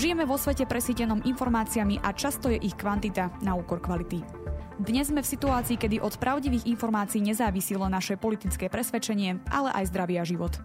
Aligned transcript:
Žijeme 0.00 0.24
vo 0.24 0.40
svete 0.40 0.64
presítenom 0.64 1.20
informáciami 1.28 2.00
a 2.00 2.16
často 2.16 2.48
je 2.48 2.56
ich 2.56 2.72
kvantita 2.72 3.36
na 3.44 3.52
úkor 3.52 3.84
kvality. 3.84 4.24
Dnes 4.80 5.12
sme 5.12 5.20
v 5.20 5.28
situácii, 5.28 5.76
kedy 5.76 6.00
od 6.00 6.16
pravdivých 6.16 6.64
informácií 6.72 7.20
nezávisilo 7.20 7.84
naše 7.84 8.16
politické 8.16 8.72
presvedčenie, 8.72 9.44
ale 9.52 9.68
aj 9.76 9.92
zdravý 9.92 10.16
a 10.16 10.24
život. 10.24 10.56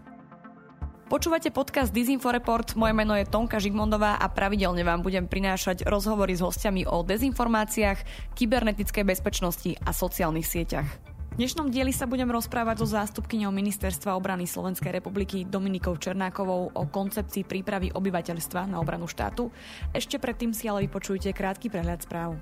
Počúvate 1.12 1.52
podcast 1.52 1.92
Disinfo 1.92 2.32
Report, 2.32 2.80
moje 2.80 2.96
meno 2.96 3.12
je 3.12 3.28
Tonka 3.28 3.60
Žigmondová 3.60 4.24
a 4.24 4.32
pravidelne 4.32 4.88
vám 4.88 5.04
budem 5.04 5.28
prinášať 5.28 5.84
rozhovory 5.84 6.32
s 6.32 6.40
hostiami 6.40 6.88
o 6.88 7.04
dezinformáciách, 7.04 8.32
kybernetickej 8.40 9.04
bezpečnosti 9.04 9.76
a 9.84 9.92
sociálnych 9.92 10.48
sieťach. 10.48 11.15
Dnešnom 11.36 11.68
dieli 11.68 11.92
sa 11.92 12.08
budem 12.08 12.32
rozprávať 12.32 12.80
so 12.80 12.96
zástupkyňou 12.96 13.52
Ministerstva 13.52 14.16
obrany 14.16 14.48
Slovenskej 14.48 14.88
republiky 14.88 15.44
Dominikou 15.44 16.00
Černákovou 16.00 16.72
o 16.72 16.84
koncepcii 16.88 17.44
prípravy 17.44 17.92
obyvateľstva 17.92 18.72
na 18.72 18.80
obranu 18.80 19.04
štátu. 19.04 19.52
Ešte 19.92 20.16
predtým 20.16 20.56
si 20.56 20.72
ale 20.72 20.88
vypočujte 20.88 21.36
krátky 21.36 21.68
prehľad 21.68 22.08
správ. 22.08 22.40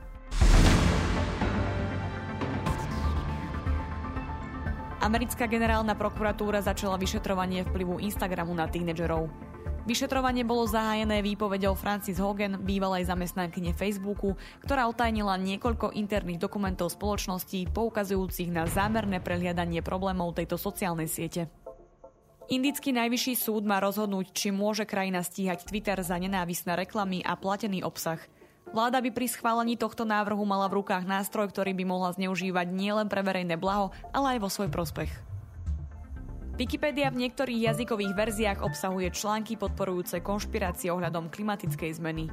Americká 5.01 5.49
generálna 5.49 5.97
prokuratúra 5.97 6.61
začala 6.61 7.01
vyšetrovanie 7.01 7.65
vplyvu 7.65 7.97
Instagramu 7.97 8.53
na 8.53 8.69
tínedžerov. 8.69 9.52
Vyšetrovanie 9.83 10.47
bolo 10.47 10.63
zahájené 10.63 11.19
výpovedou 11.19 11.75
Francis 11.75 12.15
Hogan, 12.15 12.55
bývalej 12.63 13.03
zamestnankyne 13.03 13.75
Facebooku, 13.75 14.39
ktorá 14.63 14.87
otajnila 14.87 15.35
niekoľko 15.35 15.91
interných 15.91 16.39
dokumentov 16.39 16.95
spoločnosti 16.95 17.67
poukazujúcich 17.67 18.47
na 18.47 18.63
zámerné 18.63 19.19
prehliadanie 19.19 19.83
problémov 19.83 20.39
tejto 20.39 20.55
sociálnej 20.55 21.11
siete. 21.11 21.51
Indický 22.47 22.95
najvyšší 22.95 23.35
súd 23.35 23.67
má 23.67 23.83
rozhodnúť, 23.83 24.31
či 24.31 24.55
môže 24.55 24.87
krajina 24.87 25.19
stíhať 25.19 25.67
Twitter 25.67 25.99
za 25.99 26.15
nenávisné 26.15 26.79
reklamy 26.79 27.19
a 27.19 27.35
platený 27.35 27.83
obsah. 27.83 28.23
Vláda 28.71 29.03
by 29.03 29.11
pri 29.11 29.27
schválení 29.27 29.75
tohto 29.75 30.07
návrhu 30.07 30.47
mala 30.47 30.71
v 30.71 30.79
rukách 30.79 31.03
nástroj, 31.03 31.51
ktorý 31.51 31.75
by 31.75 31.83
mohla 31.83 32.15
zneužívať 32.15 32.71
nielen 32.71 33.11
pre 33.11 33.19
verejné 33.19 33.59
blaho, 33.59 33.91
ale 34.15 34.39
aj 34.39 34.47
vo 34.47 34.47
svoj 34.47 34.71
prospech. 34.71 35.32
Wikipedia 36.53 37.09
v 37.09 37.25
niektorých 37.25 37.73
jazykových 37.73 38.13
verziách 38.13 38.59
obsahuje 38.61 39.09
články 39.09 39.57
podporujúce 39.57 40.21
konšpirácie 40.21 40.93
ohľadom 40.93 41.33
klimatickej 41.33 41.97
zmeny. 41.97 42.29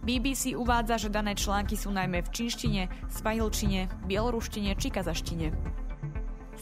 BBC 0.00 0.56
uvádza, 0.56 0.96
že 0.96 1.12
dané 1.12 1.36
články 1.36 1.76
sú 1.76 1.92
najmä 1.92 2.24
v 2.24 2.32
čínštine, 2.32 2.82
svahilčine, 3.12 3.92
bieloruštine 4.08 4.72
či 4.80 4.88
kazaštine. 4.88 5.52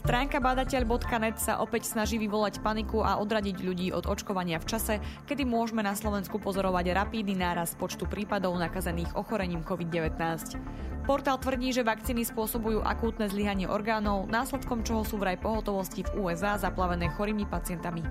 Stránka 0.01 0.41
badateľ.net 0.41 1.37
sa 1.37 1.61
opäť 1.61 1.93
snaží 1.93 2.17
vyvolať 2.17 2.65
paniku 2.65 3.05
a 3.05 3.21
odradiť 3.21 3.61
ľudí 3.61 3.93
od 3.93 4.09
očkovania 4.09 4.57
v 4.57 4.65
čase, 4.65 4.97
kedy 5.29 5.45
môžeme 5.45 5.85
na 5.85 5.93
Slovensku 5.93 6.41
pozorovať 6.41 6.89
rapídny 6.97 7.37
náraz 7.37 7.77
počtu 7.77 8.09
prípadov 8.09 8.57
nakazených 8.57 9.13
ochorením 9.13 9.61
COVID-19. 9.61 10.57
Portál 11.05 11.37
tvrdí, 11.37 11.69
že 11.69 11.85
vakcíny 11.85 12.25
spôsobujú 12.25 12.81
akútne 12.81 13.29
zlyhanie 13.29 13.69
orgánov, 13.69 14.25
následkom 14.25 14.81
čoho 14.81 15.05
sú 15.05 15.21
vraj 15.21 15.37
pohotovosti 15.37 16.01
v 16.01 16.25
USA 16.25 16.57
zaplavené 16.57 17.13
chorými 17.13 17.45
pacientami. 17.45 18.01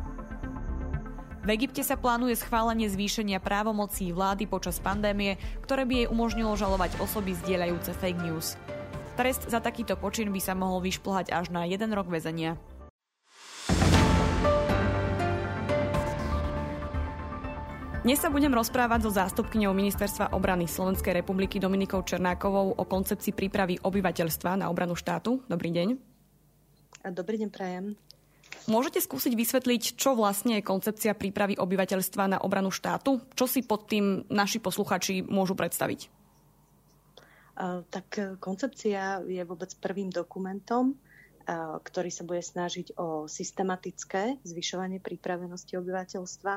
V 1.43 1.49
Egypte 1.51 1.83
sa 1.83 1.99
plánuje 1.99 2.39
schválenie 2.39 2.87
zvýšenia 2.87 3.43
právomocí 3.43 4.15
vlády 4.15 4.47
počas 4.47 4.79
pandémie, 4.79 5.43
ktoré 5.67 5.83
by 5.83 6.07
jej 6.07 6.07
umožnilo 6.07 6.55
žalovať 6.55 7.03
osoby 7.03 7.35
zdieľajúce 7.35 7.91
fake 7.99 8.23
news. 8.23 8.55
Trest 9.21 9.53
za 9.53 9.61
takýto 9.61 10.01
počin 10.01 10.33
by 10.33 10.41
sa 10.41 10.57
mohol 10.57 10.81
vyšplhať 10.81 11.29
až 11.29 11.53
na 11.53 11.69
jeden 11.69 11.93
rok 11.93 12.09
väzenia. 12.09 12.57
Dnes 18.01 18.17
sa 18.17 18.33
budem 18.33 18.49
rozprávať 18.49 19.05
so 19.05 19.13
zástupkyňou 19.13 19.77
Ministerstva 19.77 20.33
obrany 20.33 20.65
Slovenskej 20.65 21.21
republiky 21.21 21.61
Dominikou 21.61 22.01
Černákovou 22.01 22.81
o 22.81 22.85
koncepcii 22.89 23.37
prípravy 23.37 23.77
obyvateľstva 23.85 24.65
na 24.65 24.73
obranu 24.73 24.97
štátu. 24.97 25.45
Dobrý 25.53 25.69
deň. 25.69 26.01
Dobrý 27.13 27.45
deň, 27.45 27.53
prajem. 27.53 28.01
Môžete 28.73 29.05
skúsiť 29.05 29.37
vysvetliť, 29.37 30.01
čo 30.01 30.17
vlastne 30.17 30.57
je 30.57 30.65
koncepcia 30.65 31.13
prípravy 31.13 31.61
obyvateľstva 31.61 32.25
na 32.25 32.39
obranu 32.41 32.73
štátu? 32.73 33.21
Čo 33.37 33.45
si 33.45 33.61
pod 33.69 33.85
tým 33.85 34.25
naši 34.33 34.65
posluchači 34.65 35.21
môžu 35.29 35.53
predstaviť? 35.53 36.20
Tak 37.91 38.09
e, 38.17 38.23
koncepcia 38.41 39.25
je 39.29 39.43
vôbec 39.45 39.69
prvým 39.77 40.09
dokumentom, 40.09 40.93
e, 40.93 40.95
ktorý 41.81 42.11
sa 42.11 42.25
bude 42.25 42.41
snažiť 42.41 42.97
o 42.97 43.29
systematické 43.29 44.41
zvyšovanie 44.43 44.99
pripravenosti 45.03 45.77
obyvateľstva. 45.77 46.53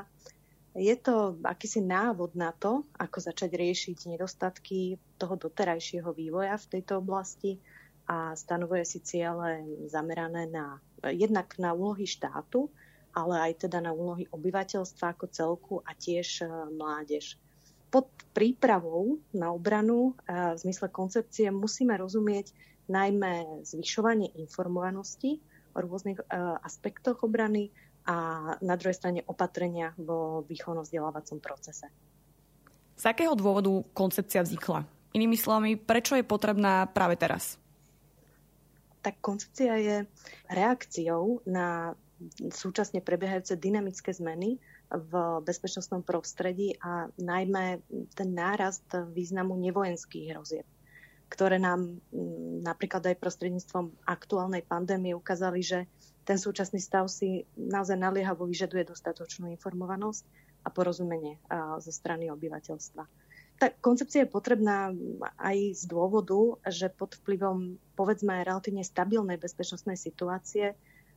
Je 0.74 0.94
to 0.98 1.38
akýsi 1.46 1.86
návod 1.86 2.34
na 2.34 2.50
to, 2.50 2.82
ako 2.98 3.22
začať 3.22 3.54
riešiť 3.54 4.10
nedostatky 4.10 4.98
toho 5.22 5.38
doterajšieho 5.38 6.10
vývoja 6.10 6.58
v 6.58 6.70
tejto 6.78 6.98
oblasti 6.98 7.62
a 8.10 8.34
stanovuje 8.34 8.82
si 8.82 8.98
ciele 8.98 9.62
zamerané 9.86 10.50
na 10.50 10.82
jednak 11.14 11.54
na 11.62 11.76
úlohy 11.76 12.10
štátu, 12.10 12.72
ale 13.14 13.52
aj 13.52 13.68
teda 13.68 13.78
na 13.78 13.94
úlohy 13.94 14.26
obyvateľstva 14.34 15.14
ako 15.14 15.26
celku 15.30 15.74
a 15.86 15.94
tiež 15.94 16.42
e, 16.42 16.46
mládež 16.74 17.38
pod 17.94 18.10
prípravou 18.34 19.22
na 19.30 19.54
obranu 19.54 20.18
v 20.26 20.58
zmysle 20.58 20.90
koncepcie 20.90 21.54
musíme 21.54 21.94
rozumieť 21.94 22.50
najmä 22.90 23.62
zvyšovanie 23.62 24.34
informovanosti 24.34 25.38
o 25.74 25.78
rôznych 25.78 26.18
e, 26.18 26.24
aspektoch 26.66 27.22
obrany 27.22 27.70
a 28.04 28.58
na 28.60 28.74
druhej 28.74 28.98
strane 28.98 29.20
opatrenia 29.24 29.94
vo 29.96 30.42
výchovno-vzdelávacom 30.44 31.38
procese. 31.40 31.88
Z 32.98 33.04
akého 33.08 33.32
dôvodu 33.38 33.70
koncepcia 33.96 34.44
vznikla? 34.44 34.84
Inými 35.16 35.38
slovami, 35.38 35.78
prečo 35.78 36.18
je 36.18 36.26
potrebná 36.26 36.90
práve 36.90 37.14
teraz? 37.16 37.56
Tak 39.00 39.22
koncepcia 39.22 39.74
je 39.78 39.96
reakciou 40.50 41.46
na 41.48 41.96
súčasne 42.52 43.02
prebiehajúce 43.02 43.58
dynamické 43.58 44.14
zmeny 44.14 44.56
v 44.90 45.12
bezpečnostnom 45.42 46.06
prostredí 46.06 46.78
a 46.80 47.10
najmä 47.18 47.82
ten 48.14 48.30
nárast 48.32 48.86
významu 49.10 49.58
nevojenských 49.58 50.30
hrozieb, 50.34 50.66
ktoré 51.28 51.58
nám 51.58 51.98
mm, 51.98 52.62
napríklad 52.62 53.02
aj 53.10 53.20
prostredníctvom 53.20 53.90
aktuálnej 54.06 54.62
pandémie 54.62 55.16
ukázali, 55.16 55.60
že 55.60 55.90
ten 56.24 56.40
súčasný 56.40 56.80
stav 56.80 57.04
si 57.12 57.44
naozaj 57.58 58.00
naliehavo 58.00 58.48
vyžaduje 58.48 58.88
dostatočnú 58.88 59.52
informovanosť 59.52 60.24
a 60.64 60.72
porozumenie 60.72 61.36
zo 61.84 61.92
strany 61.92 62.32
obyvateľstva. 62.32 63.04
Tá 63.54 63.70
koncepcia 63.70 64.26
je 64.26 64.34
potrebná 64.34 64.90
aj 65.38 65.56
z 65.78 65.84
dôvodu, 65.86 66.58
že 66.66 66.90
pod 66.90 67.14
vplyvom 67.22 67.78
povedzme 67.94 68.42
relatívne 68.42 68.82
stabilnej 68.82 69.38
bezpečnostnej 69.38 69.94
situácie 69.94 70.74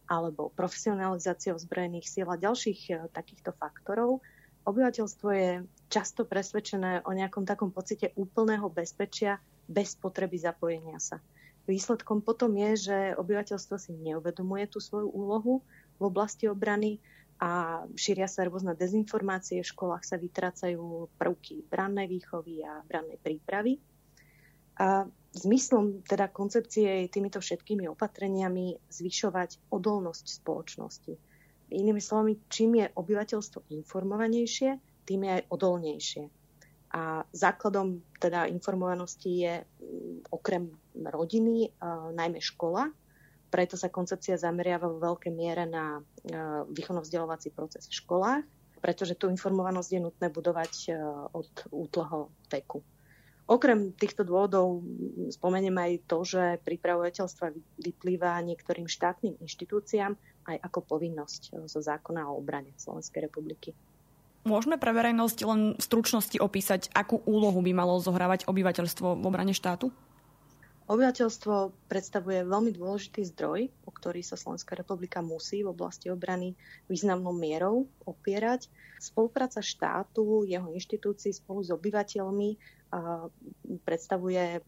alebo 0.08 0.50
profesionalizáciou 0.56 1.60
zbrojených 1.60 2.08
síl 2.08 2.28
a 2.32 2.40
ďalších 2.40 2.82
e, 2.90 2.94
takýchto 3.12 3.52
faktorov, 3.56 4.24
obyvateľstvo 4.68 5.30
je 5.32 5.50
často 5.88 6.28
presvedčené 6.28 7.04
o 7.08 7.12
nejakom 7.16 7.48
takom 7.48 7.72
pocite 7.72 8.12
úplného 8.20 8.68
bezpečia 8.68 9.40
bez 9.68 9.96
potreby 10.00 10.40
zapojenia 10.40 11.00
sa. 11.00 11.20
Výsledkom 11.68 12.24
potom 12.24 12.56
je, 12.56 12.92
že 12.92 12.98
obyvateľstvo 13.20 13.76
si 13.76 13.92
neuvedomuje 13.92 14.72
tú 14.72 14.80
svoju 14.80 15.12
úlohu 15.12 15.60
v 16.00 16.02
oblasti 16.08 16.48
obrany 16.48 17.04
a 17.38 17.84
šíria 17.94 18.26
sa 18.26 18.48
rôzne 18.48 18.74
dezinformácie, 18.74 19.62
v 19.62 19.72
školách 19.76 20.08
sa 20.08 20.16
vytrácajú 20.18 21.12
prvky 21.20 21.68
brannej 21.68 22.08
výchovy 22.08 22.64
a 22.64 22.82
brannej 22.88 23.20
prípravy. 23.20 23.78
A 24.80 25.06
Zmyslom 25.36 26.02
teda 26.08 26.32
koncepcie 26.32 27.06
je 27.06 27.14
týmito 27.14 27.44
všetkými 27.44 27.86
opatreniami 27.92 28.80
zvyšovať 28.88 29.72
odolnosť 29.74 30.26
spoločnosti. 30.42 31.14
Inými 31.68 32.00
slovami, 32.00 32.40
čím 32.48 32.80
je 32.80 32.88
obyvateľstvo 32.96 33.68
informovanejšie, 33.68 34.80
tým 35.04 35.20
je 35.28 35.32
aj 35.40 35.44
odolnejšie. 35.52 36.24
A 36.96 37.28
základom 37.36 38.00
teda 38.24 38.48
informovanosti 38.48 39.32
je 39.44 39.54
mm, 39.60 40.32
okrem 40.32 40.72
rodiny 40.96 41.76
najmä 42.16 42.40
škola, 42.40 42.88
preto 43.48 43.80
sa 43.80 43.88
koncepcia 43.88 44.36
zameriava 44.36 44.92
vo 44.92 45.00
veľkej 45.00 45.32
miere 45.32 45.64
na 45.64 46.04
výchovno-vzdelávací 46.68 47.56
proces 47.56 47.88
v 47.88 47.98
školách, 48.04 48.44
pretože 48.84 49.16
tú 49.16 49.32
informovanosť 49.32 49.90
je 49.96 50.04
nutné 50.04 50.28
budovať 50.28 50.92
od 51.32 51.48
útleho 51.72 52.28
veku. 52.52 52.84
Okrem 53.48 53.96
týchto 53.96 54.28
dôvodov 54.28 54.84
spomeniem 55.32 55.72
aj 55.80 55.92
to, 56.04 56.28
že 56.28 56.60
prípravovateľstva 56.68 57.56
vyplýva 57.80 58.44
niektorým 58.44 58.92
štátnym 58.92 59.40
inštitúciám 59.40 60.20
aj 60.52 60.58
ako 60.68 60.80
povinnosť 60.84 61.42
e, 61.56 61.64
zo 61.72 61.80
zákona 61.80 62.28
o 62.28 62.36
obrane 62.36 62.76
Slovenskej 62.76 63.24
republiky. 63.24 63.72
Môžeme 64.44 64.76
pre 64.76 64.92
verejnosť 64.92 65.38
len 65.48 65.62
v 65.76 65.82
stručnosti 65.84 66.36
opísať, 66.40 66.92
akú 66.92 67.24
úlohu 67.24 67.60
by 67.64 67.72
malo 67.72 68.00
zohrávať 68.00 68.48
obyvateľstvo 68.52 69.16
v 69.16 69.24
obrane 69.24 69.56
štátu? 69.56 69.96
Obyvateľstvo 70.88 71.76
predstavuje 71.92 72.48
veľmi 72.48 72.72
dôležitý 72.72 73.28
zdroj, 73.36 73.68
o 73.84 73.92
ktorý 73.92 74.24
sa 74.24 74.40
Slovenská 74.40 74.72
republika 74.72 75.20
musí 75.20 75.60
v 75.60 75.76
oblasti 75.76 76.08
obrany 76.08 76.56
významnou 76.88 77.36
mierou 77.36 77.92
opierať. 78.08 78.72
Spolupráca 78.96 79.60
štátu, 79.60 80.48
jeho 80.48 80.72
inštitúcií 80.72 81.36
spolu 81.36 81.60
s 81.68 81.76
obyvateľmi 81.76 82.56
predstavuje 83.84 84.64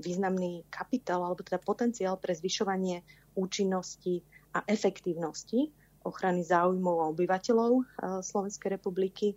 významný 0.00 0.64
kapitál 0.72 1.20
alebo 1.20 1.44
teda 1.44 1.60
potenciál 1.60 2.16
pre 2.16 2.32
zvyšovanie 2.32 3.04
účinnosti 3.36 4.24
a 4.56 4.64
efektívnosti 4.64 5.68
ochrany 6.00 6.48
záujmov 6.48 7.12
obyvateľov 7.12 7.84
Slovenskej 8.24 8.80
republiky 8.80 9.36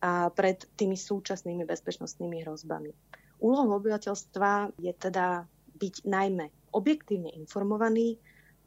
a 0.00 0.32
pred 0.32 0.64
tými 0.80 0.96
súčasnými 0.96 1.68
bezpečnostnými 1.68 2.48
hrozbami. 2.48 2.96
Úlohou 3.44 3.76
obyvateľstva 3.76 4.80
je 4.80 4.96
teda 4.96 5.44
byť 5.76 6.08
najmä 6.08 6.48
objektívne 6.72 7.32
informovaný 7.36 8.16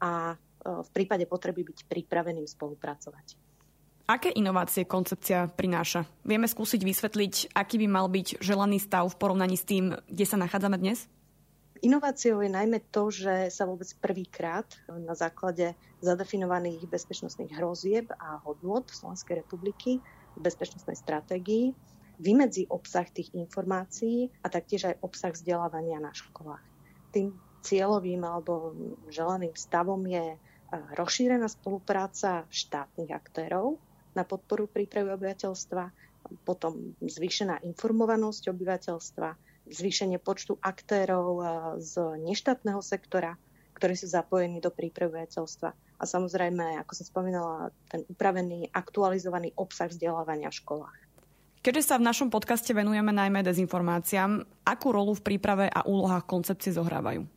a 0.00 0.34
e, 0.34 0.36
v 0.64 0.88
prípade 0.94 1.26
potreby 1.26 1.66
byť 1.66 1.86
pripraveným 1.86 2.46
spolupracovať. 2.46 3.50
Aké 4.10 4.34
inovácie 4.34 4.90
koncepcia 4.90 5.54
prináša? 5.54 6.02
Vieme 6.26 6.50
skúsiť 6.50 6.82
vysvetliť, 6.82 7.54
aký 7.54 7.78
by 7.78 7.86
mal 7.86 8.10
byť 8.10 8.42
želaný 8.42 8.82
stav 8.82 9.06
v 9.06 9.18
porovnaní 9.22 9.54
s 9.54 9.62
tým, 9.62 9.94
kde 10.10 10.26
sa 10.26 10.34
nachádzame 10.34 10.82
dnes? 10.82 11.06
Inováciou 11.80 12.42
je 12.42 12.50
najmä 12.50 12.90
to, 12.90 13.08
že 13.08 13.54
sa 13.54 13.64
vôbec 13.64 13.88
prvýkrát 14.02 14.66
na 14.90 15.14
základe 15.14 15.78
zadefinovaných 16.02 16.90
bezpečnostných 16.90 17.54
hrozieb 17.56 18.10
a 18.18 18.42
hodnot 18.42 18.90
Slovenskej 18.90 19.46
republiky 19.46 20.02
v 20.34 20.40
bezpečnostnej 20.42 20.98
stratégii 20.98 21.72
vymedzi 22.20 22.68
obsah 22.68 23.08
tých 23.08 23.32
informácií 23.32 24.28
a 24.44 24.52
taktiež 24.52 24.92
aj 24.92 25.00
obsah 25.00 25.32
vzdelávania 25.32 26.02
na 26.04 26.12
školách 26.12 26.69
tým 27.10 27.34
cieľovým 27.60 28.24
alebo 28.24 28.72
želaným 29.12 29.52
stavom 29.52 30.00
je 30.08 30.34
e, 30.34 30.38
rozšírená 30.96 31.46
spolupráca 31.46 32.48
štátnych 32.48 33.12
aktérov 33.12 33.76
na 34.16 34.24
podporu 34.24 34.66
prípravy 34.66 35.12
obyvateľstva, 35.14 35.92
potom 36.42 36.96
zvýšená 37.04 37.62
informovanosť 37.62 38.50
obyvateľstva, 38.50 39.28
zvýšenie 39.70 40.18
počtu 40.18 40.56
aktérov 40.58 41.28
e, 41.36 41.44
z 41.84 41.92
neštátneho 42.24 42.80
sektora, 42.80 43.36
ktorí 43.76 43.94
sú 43.96 44.08
zapojení 44.08 44.60
do 44.60 44.72
prípravy 44.72 45.20
obyvateľstva. 45.20 45.70
A 46.00 46.04
samozrejme, 46.08 46.80
ako 46.80 46.92
som 46.96 47.04
spomínala, 47.04 47.76
ten 47.92 48.08
upravený, 48.08 48.72
aktualizovaný 48.72 49.52
obsah 49.60 49.92
vzdelávania 49.92 50.48
v 50.48 50.58
školách. 50.64 50.96
Keďže 51.60 51.92
sa 51.92 52.00
v 52.00 52.08
našom 52.08 52.32
podcaste 52.32 52.72
venujeme 52.72 53.12
najmä 53.12 53.44
dezinformáciám, 53.44 54.64
akú 54.64 54.96
rolu 54.96 55.12
v 55.12 55.28
príprave 55.28 55.68
a 55.68 55.84
úlohách 55.84 56.24
koncepcie 56.24 56.72
zohrávajú? 56.72 57.28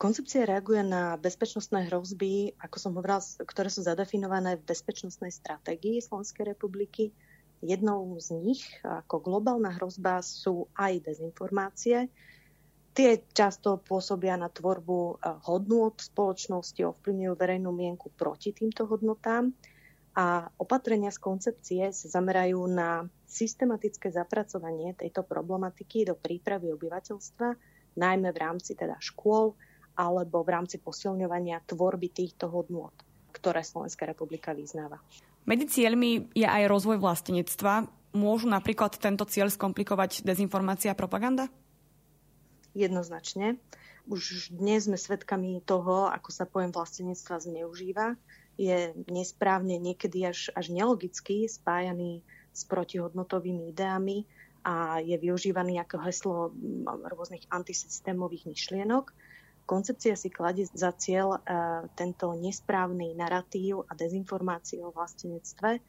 Koncepcia 0.00 0.48
reaguje 0.48 0.80
na 0.80 1.20
bezpečnostné 1.20 1.92
hrozby, 1.92 2.56
ako 2.56 2.76
som 2.80 2.96
hovorila, 2.96 3.20
ktoré 3.44 3.68
sú 3.68 3.84
zadefinované 3.84 4.56
v 4.56 4.64
bezpečnostnej 4.64 5.28
stratégii 5.28 6.00
Slovenskej 6.00 6.56
republiky. 6.56 7.12
Jednou 7.60 8.16
z 8.16 8.32
nich 8.32 8.64
ako 8.80 9.20
globálna 9.20 9.76
hrozba 9.76 10.24
sú 10.24 10.72
aj 10.80 11.04
dezinformácie. 11.04 12.08
Tie 12.96 13.10
často 13.36 13.76
pôsobia 13.76 14.40
na 14.40 14.48
tvorbu 14.48 15.20
eh, 15.20 15.36
hodnôt 15.44 15.92
spoločnosti, 16.00 16.80
ovplyvňujú 16.80 17.32
verejnú 17.36 17.76
mienku 17.76 18.08
proti 18.16 18.56
týmto 18.56 18.88
hodnotám 18.88 19.52
a 20.14 20.46
opatrenia 20.62 21.10
z 21.10 21.18
koncepcie 21.18 21.82
sa 21.90 22.06
zamerajú 22.06 22.70
na 22.70 23.02
systematické 23.26 24.14
zapracovanie 24.14 24.94
tejto 24.94 25.26
problematiky 25.26 26.06
do 26.06 26.14
prípravy 26.14 26.70
obyvateľstva, 26.70 27.48
najmä 27.98 28.30
v 28.30 28.38
rámci 28.38 28.78
teda 28.78 28.94
škôl 29.02 29.58
alebo 29.98 30.46
v 30.46 30.52
rámci 30.54 30.78
posilňovania 30.78 31.66
tvorby 31.66 32.14
týchto 32.14 32.46
hodnôt, 32.46 32.94
ktoré 33.34 33.66
Slovenská 33.66 34.06
republika 34.06 34.54
vyznáva. 34.54 35.02
Medzi 35.50 35.82
cieľmi 35.82 36.30
je 36.30 36.46
aj 36.46 36.70
rozvoj 36.70 37.02
vlastenectva. 37.02 37.90
Môžu 38.14 38.46
napríklad 38.46 38.94
tento 38.94 39.26
cieľ 39.26 39.50
skomplikovať 39.50 40.22
dezinformácia 40.22 40.94
a 40.94 40.98
propaganda? 40.98 41.50
Jednoznačne. 42.70 43.58
Už 44.06 44.54
dnes 44.54 44.86
sme 44.86 44.94
svedkami 44.94 45.58
toho, 45.66 46.06
ako 46.06 46.30
sa 46.30 46.46
pojem 46.46 46.70
vlastenectva 46.70 47.42
zneužíva 47.42 48.14
je 48.54 48.94
nesprávne, 49.10 49.76
niekedy 49.78 50.28
až, 50.28 50.50
až 50.54 50.70
nelogicky 50.70 51.46
spájaný 51.50 52.22
s 52.54 52.62
protihodnotovými 52.66 53.74
ideami 53.74 54.24
a 54.64 55.02
je 55.02 55.18
využívaný 55.18 55.82
ako 55.82 55.96
heslo 56.06 56.36
rôznych 56.86 57.44
antisystémových 57.50 58.48
myšlienok. 58.48 59.12
Koncepcia 59.64 60.14
si 60.14 60.28
kladie 60.28 60.68
za 60.70 60.92
cieľ 60.92 61.40
uh, 61.40 61.88
tento 61.96 62.32
nesprávny 62.36 63.16
narratív 63.16 63.88
a 63.88 63.96
dezinformáciu 63.96 64.88
o 64.88 64.94
vlastenectve 64.94 65.80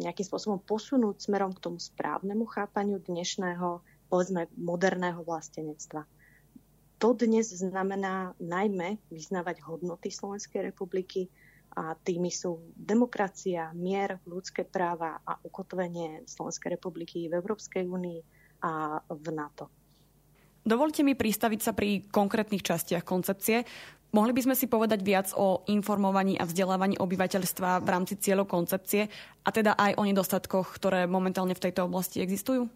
nejakým 0.00 0.26
spôsobom 0.26 0.60
posunúť 0.62 1.28
smerom 1.28 1.52
k 1.52 1.62
tomu 1.62 1.76
správnemu 1.76 2.48
chápaniu 2.48 2.96
dnešného, 3.04 3.84
povedzme, 4.08 4.48
moderného 4.56 5.20
vlastenectva. 5.20 6.08
To 7.00 7.16
dnes 7.16 7.48
znamená 7.52 8.36
najmä 8.36 9.00
vyznávať 9.08 9.64
hodnoty 9.64 10.12
Slovenskej 10.12 10.68
republiky, 10.68 11.32
a 11.76 11.94
tými 11.94 12.34
sú 12.34 12.74
demokracia, 12.74 13.70
mier, 13.74 14.18
ľudské 14.26 14.66
práva 14.66 15.22
a 15.22 15.38
ukotvenie 15.38 16.26
Slovenskej 16.26 16.74
republiky 16.74 17.30
v 17.30 17.38
Európskej 17.38 17.86
únii 17.86 18.20
a 18.66 18.98
v 19.06 19.26
NATO. 19.30 19.70
Dovolte 20.60 21.00
mi 21.00 21.16
pristaviť 21.16 21.60
sa 21.62 21.72
pri 21.72 22.04
konkrétnych 22.10 22.60
častiach 22.60 23.06
koncepcie. 23.06 23.64
Mohli 24.10 24.32
by 24.34 24.42
sme 24.50 24.54
si 24.58 24.66
povedať 24.66 25.00
viac 25.06 25.30
o 25.38 25.62
informovaní 25.70 26.34
a 26.36 26.44
vzdelávaní 26.44 26.98
obyvateľstva 26.98 27.80
v 27.80 27.88
rámci 27.88 28.18
cieľov 28.18 28.50
koncepcie 28.50 29.06
a 29.46 29.48
teda 29.54 29.78
aj 29.78 29.96
o 29.96 30.02
nedostatkoch, 30.02 30.74
ktoré 30.76 31.06
momentálne 31.06 31.54
v 31.54 31.62
tejto 31.70 31.86
oblasti 31.86 32.18
existujú? 32.18 32.66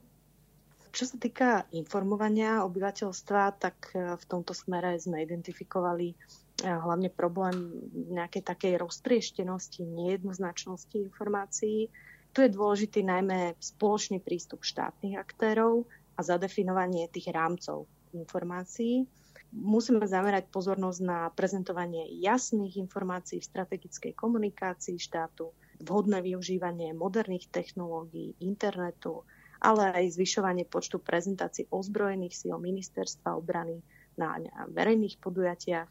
Čo 0.95 1.11
sa 1.11 1.17
týka 1.19 1.67
informovania 1.75 2.63
obyvateľstva, 2.63 3.59
tak 3.59 3.91
v 3.93 4.25
tomto 4.31 4.55
smere 4.55 4.95
sme 5.03 5.27
identifikovali 5.27 6.15
hlavne 6.63 7.11
problém 7.11 7.83
nejakej 8.15 8.47
takej 8.47 8.73
roztrieštenosti, 8.79 9.83
nejednoznačnosti 9.83 10.95
informácií. 10.95 11.91
Tu 12.31 12.39
je 12.47 12.51
dôležitý 12.51 13.03
najmä 13.03 13.59
spoločný 13.59 14.23
prístup 14.23 14.63
štátnych 14.63 15.19
aktérov 15.19 15.87
a 16.15 16.21
zadefinovanie 16.23 17.11
tých 17.11 17.35
rámcov 17.35 17.91
informácií. 18.15 19.07
Musíme 19.55 20.03
zamerať 20.07 20.51
pozornosť 20.51 21.01
na 21.03 21.31
prezentovanie 21.31 22.11
jasných 22.19 22.75
informácií 22.79 23.39
v 23.39 23.51
strategickej 23.55 24.13
komunikácii 24.19 24.99
štátu, 24.99 25.55
vhodné 25.79 26.23
využívanie 26.27 26.91
moderných 26.95 27.51
technológií, 27.55 28.35
internetu, 28.43 29.23
ale 29.63 29.95
aj 29.95 30.19
zvyšovanie 30.19 30.67
počtu 30.67 30.99
prezentácií 30.99 31.71
ozbrojených 31.71 32.35
síl 32.35 32.55
ministerstva 32.59 33.39
obrany 33.39 33.79
na 34.19 34.39
verejných 34.75 35.23
podujatiach, 35.23 35.87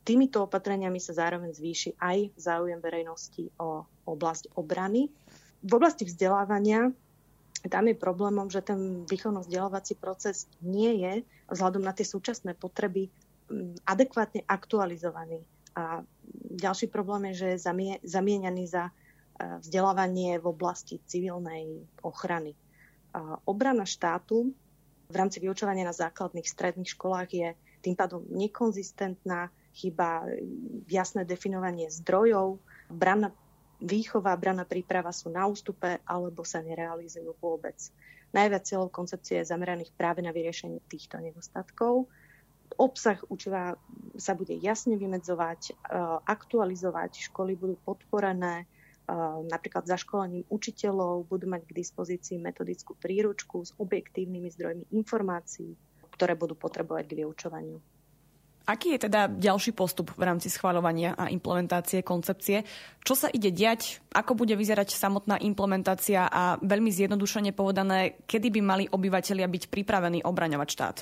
Týmito 0.00 0.48
opatreniami 0.48 0.96
sa 0.96 1.12
zároveň 1.12 1.52
zvýši 1.52 2.00
aj 2.00 2.32
záujem 2.40 2.80
verejnosti 2.80 3.52
o 3.60 3.84
oblasť 4.08 4.56
obrany. 4.56 5.12
V 5.60 5.72
oblasti 5.76 6.08
vzdelávania 6.08 6.88
tam 7.68 7.84
je 7.84 7.96
problémom, 7.96 8.48
že 8.48 8.64
ten 8.64 9.04
výchovno-vzdelávací 9.04 10.00
proces 10.00 10.48
nie 10.64 11.04
je 11.04 11.12
vzhľadom 11.52 11.84
na 11.84 11.92
tie 11.92 12.08
súčasné 12.08 12.56
potreby 12.56 13.12
mm, 13.52 13.84
adekvátne 13.84 14.48
aktualizovaný. 14.48 15.44
A 15.76 16.00
ďalší 16.56 16.88
problém 16.88 17.30
je, 17.30 17.44
že 17.44 17.46
je 17.52 17.62
zamieňaný 18.08 18.64
za 18.64 18.88
e, 18.88 18.92
vzdelávanie 19.60 20.40
v 20.40 20.46
oblasti 20.48 20.96
civilnej 21.04 21.84
ochrany. 22.00 22.56
Obrana 23.44 23.82
štátu 23.82 24.54
v 25.10 25.14
rámci 25.18 25.42
vyučovania 25.42 25.82
na 25.82 25.94
základných 25.94 26.46
stredných 26.46 26.94
školách 26.94 27.30
je 27.34 27.48
tým 27.82 27.98
pádom 27.98 28.22
nekonzistentná, 28.30 29.50
chýba 29.74 30.26
jasné 30.90 31.22
definovanie 31.24 31.90
zdrojov, 31.90 32.58
brana 32.90 33.30
výchova, 33.80 34.36
brana 34.36 34.68
príprava 34.68 35.10
sú 35.10 35.32
na 35.32 35.48
ústupe 35.48 36.04
alebo 36.04 36.44
sa 36.44 36.60
nerealizujú 36.60 37.32
vôbec. 37.40 37.76
Najviac 38.30 38.62
cieľov 38.62 38.94
koncepcie 38.94 39.42
je 39.42 39.50
zameraných 39.50 39.90
práve 39.96 40.22
na 40.22 40.30
vyriešenie 40.30 40.84
týchto 40.86 41.18
nedostatkov. 41.18 42.06
Obsah 42.78 43.18
učiva 43.26 43.74
sa 44.14 44.38
bude 44.38 44.54
jasne 44.54 44.94
vymedzovať, 44.94 45.60
e, 45.66 45.98
aktualizovať, 46.30 47.26
školy 47.26 47.58
budú 47.58 47.74
podporené, 47.82 48.62
e, 48.62 48.66
napríklad 49.50 49.90
zaškolením 49.90 50.46
učiteľov 50.46 51.26
budú 51.26 51.50
mať 51.50 51.66
k 51.66 51.76
dispozícii 51.82 52.38
metodickú 52.38 52.94
príručku 52.94 53.66
s 53.66 53.74
objektívnymi 53.74 54.54
zdrojmi 54.54 54.84
informácií, 54.94 55.74
ktoré 56.14 56.38
budú 56.38 56.54
potrebovať 56.54 57.10
k 57.10 57.26
vyučovaniu. 57.26 57.82
Aký 58.70 58.94
je 58.94 59.10
teda 59.10 59.26
ďalší 59.26 59.74
postup 59.74 60.14
v 60.14 60.22
rámci 60.22 60.46
schváľovania 60.46 61.18
a 61.18 61.26
implementácie 61.26 62.06
koncepcie? 62.06 62.62
Čo 63.02 63.18
sa 63.18 63.26
ide 63.26 63.50
diať? 63.50 63.98
Ako 64.14 64.38
bude 64.38 64.54
vyzerať 64.54 64.94
samotná 64.94 65.42
implementácia 65.42 66.30
a 66.30 66.54
veľmi 66.62 66.94
zjednodušene 66.94 67.50
povedané, 67.50 68.22
kedy 68.30 68.54
by 68.54 68.60
mali 68.62 68.84
obyvateľia 68.86 69.50
byť 69.50 69.62
pripravení 69.74 70.22
obraňovať 70.22 70.68
štát? 70.70 70.96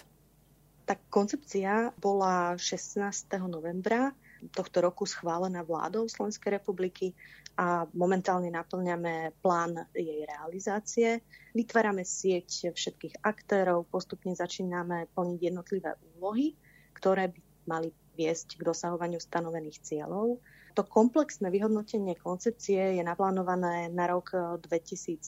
Tá 0.88 0.96
koncepcia 1.12 1.92
bola 2.00 2.56
16. 2.56 3.04
novembra 3.44 4.16
tohto 4.48 4.80
roku 4.80 5.04
schválená 5.04 5.60
vládou 5.60 6.08
Slovenskej 6.08 6.56
republiky 6.56 7.12
a 7.58 7.84
momentálne 7.92 8.48
naplňame 8.48 9.36
plán 9.42 9.76
jej 9.92 10.24
realizácie. 10.24 11.20
Vytvárame 11.52 12.06
sieť 12.06 12.72
všetkých 12.72 13.20
aktérov, 13.20 13.90
postupne 13.90 14.32
začíname 14.32 15.10
plniť 15.12 15.38
jednotlivé 15.42 15.98
úlohy, 16.16 16.54
ktoré 16.94 17.28
by 17.28 17.47
mali 17.68 17.92
viesť 18.16 18.58
k 18.58 18.66
dosahovaniu 18.66 19.20
stanovených 19.20 19.84
cieľov. 19.84 20.40
To 20.74 20.82
komplexné 20.82 21.52
vyhodnotenie 21.52 22.16
koncepcie 22.16 22.96
je 22.96 23.02
naplánované 23.04 23.92
na 23.92 24.08
rok 24.08 24.32
2030, 24.64 25.20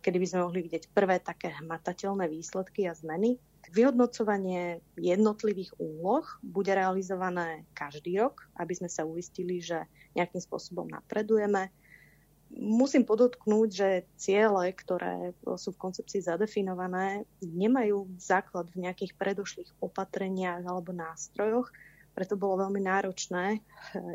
kedy 0.00 0.16
by 0.16 0.26
sme 0.26 0.40
mohli 0.48 0.64
vidieť 0.64 0.90
prvé 0.96 1.20
také 1.20 1.52
hmatateľné 1.60 2.26
výsledky 2.26 2.88
a 2.88 2.96
zmeny 2.96 3.36
Vyhodnocovanie 3.74 4.78
jednotlivých 4.94 5.74
úloh 5.82 6.22
bude 6.38 6.70
realizované 6.70 7.66
každý 7.74 8.22
rok, 8.22 8.46
aby 8.62 8.78
sme 8.78 8.86
sa 8.86 9.02
uistili, 9.02 9.58
že 9.58 9.82
nejakým 10.14 10.38
spôsobom 10.38 10.86
napredujeme. 10.86 11.74
Musím 12.56 13.04
podotknúť, 13.04 13.68
že 13.68 13.88
ciele, 14.16 14.72
ktoré 14.72 15.36
sú 15.60 15.76
v 15.76 15.82
koncepcii 15.82 16.24
zadefinované, 16.24 17.28
nemajú 17.44 18.08
základ 18.16 18.72
v 18.72 18.88
nejakých 18.88 19.12
predošlých 19.12 19.70
opatreniach 19.84 20.64
alebo 20.64 20.96
nástrojoch, 20.96 21.68
preto 22.16 22.40
bolo 22.40 22.64
veľmi 22.64 22.80
náročné 22.80 23.60
eh, 23.60 23.60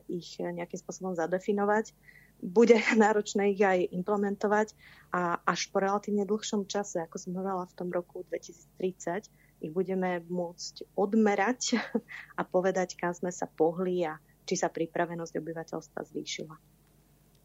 ich 0.10 0.42
nejakým 0.42 0.82
spôsobom 0.82 1.14
zadefinovať. 1.14 1.94
Bude 2.42 2.82
náročné 2.98 3.54
ich 3.54 3.62
aj 3.62 3.94
implementovať 3.94 4.74
a 5.14 5.38
až 5.46 5.70
po 5.70 5.86
relatívne 5.86 6.26
dlhšom 6.26 6.66
čase, 6.66 7.06
ako 7.06 7.22
som 7.22 7.38
hovorila 7.38 7.70
v 7.70 7.78
tom 7.78 7.94
roku 7.94 8.26
2030, 8.34 9.30
ich 9.62 9.70
budeme 9.70 10.26
môcť 10.26 10.98
odmerať 10.98 11.78
a 12.40 12.42
povedať, 12.42 12.98
kam 12.98 13.14
sme 13.14 13.30
sa 13.30 13.46
pohli 13.46 14.02
a 14.02 14.18
či 14.50 14.58
sa 14.58 14.74
pripravenosť 14.74 15.38
obyvateľstva 15.38 16.02
zvýšila. 16.10 16.81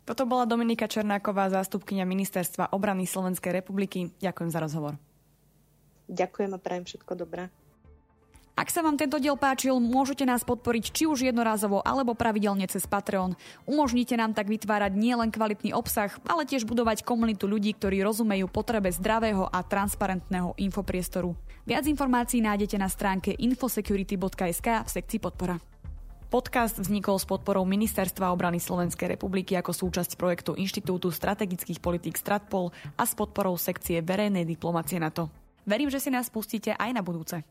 Toto 0.06 0.22
bola 0.22 0.46
Dominika 0.46 0.86
Černáková, 0.86 1.50
zástupkynia 1.50 2.06
Ministerstva 2.06 2.70
obrany 2.70 3.10
Slovenskej 3.10 3.50
republiky. 3.50 4.14
Ďakujem 4.22 4.50
za 4.54 4.62
rozhovor. 4.62 4.94
Ďakujem 6.06 6.54
a 6.54 6.58
prajem 6.62 6.86
všetko 6.86 7.12
dobré. 7.18 7.50
Ak 8.56 8.72
sa 8.72 8.80
vám 8.80 8.96
tento 8.96 9.20
diel 9.20 9.36
páčil, 9.36 9.76
môžete 9.76 10.25
nás 10.25 10.40
podporiť 10.40 10.84
či 10.88 11.04
už 11.04 11.28
jednorázovo 11.28 11.84
alebo 11.84 12.16
pravidelne 12.16 12.64
cez 12.64 12.88
Patreon. 12.88 13.36
Umožnite 13.68 14.16
nám 14.16 14.32
tak 14.32 14.48
vytvárať 14.48 14.96
nielen 14.96 15.28
kvalitný 15.28 15.76
obsah, 15.76 16.08
ale 16.25 16.48
tiež 16.48 16.64
budovať 16.64 17.04
komunitu 17.04 17.44
ľudí, 17.44 17.76
ktorí 17.76 18.00
rozumejú 18.00 18.48
potrebe 18.48 18.88
zdravého 18.88 19.44
a 19.44 19.60
transparentného 19.60 20.56
infopriestoru. 20.56 21.36
Viac 21.68 21.84
informácií 21.84 22.40
nájdete 22.40 22.80
na 22.80 22.88
stránke 22.88 23.36
infosecurity.sk 23.36 24.68
v 24.86 24.88
sekcii 24.88 25.20
podpora. 25.20 25.60
Podcast 26.26 26.83
vznikol 26.83 27.23
s 27.23 27.26
podporou 27.26 27.62
Ministerstva 27.62 28.35
obrany 28.35 28.59
Slovenskej 28.59 29.14
republiky 29.14 29.54
ako 29.54 29.71
súčasť 29.71 30.18
projektu 30.18 30.59
Inštitútu 30.59 31.14
strategických 31.14 31.78
politík 31.78 32.18
Stratpol 32.18 32.75
a 32.99 33.06
s 33.06 33.14
podporou 33.14 33.54
sekcie 33.54 34.02
verejnej 34.02 34.42
diplomacie 34.42 34.99
NATO. 34.99 35.30
Verím, 35.62 35.87
že 35.87 36.02
si 36.02 36.11
nás 36.11 36.26
pustíte 36.26 36.75
aj 36.75 36.90
na 36.90 37.06
budúce. 37.06 37.47